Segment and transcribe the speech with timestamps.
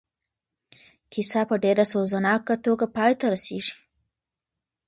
[1.11, 3.75] کیسه په ډېره سوزناکه توګه پای ته رسېږي.